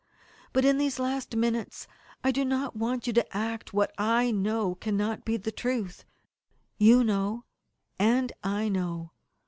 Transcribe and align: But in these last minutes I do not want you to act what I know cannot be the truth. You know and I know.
But 0.51 0.65
in 0.65 0.79
these 0.79 0.97
last 0.97 1.35
minutes 1.35 1.85
I 2.23 2.31
do 2.31 2.43
not 2.43 2.75
want 2.75 3.05
you 3.05 3.13
to 3.13 3.37
act 3.37 3.71
what 3.71 3.93
I 3.99 4.31
know 4.31 4.73
cannot 4.73 5.23
be 5.25 5.37
the 5.37 5.51
truth. 5.51 6.05
You 6.79 7.03
know 7.03 7.45
and 7.99 8.33
I 8.43 8.67
know. 8.67 9.11